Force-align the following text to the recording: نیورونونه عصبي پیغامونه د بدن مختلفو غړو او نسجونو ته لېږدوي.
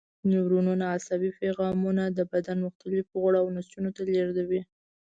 نیورونونه 0.29 0.85
عصبي 0.97 1.29
پیغامونه 1.39 2.03
د 2.09 2.19
بدن 2.31 2.57
مختلفو 2.67 3.13
غړو 3.23 3.37
او 3.41 3.47
نسجونو 3.55 3.89
ته 3.95 4.01
لېږدوي. 4.07 4.61